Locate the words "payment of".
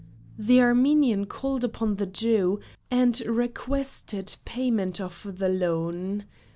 4.45-5.35